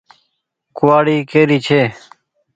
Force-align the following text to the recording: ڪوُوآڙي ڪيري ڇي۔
ڪوُوآڙي 0.77 1.17
ڪيري 1.31 1.57
ڇي۔ 1.65 1.81